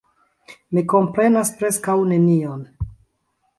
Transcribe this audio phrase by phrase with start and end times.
[0.77, 2.67] Mi komprenas preskaŭ nenion.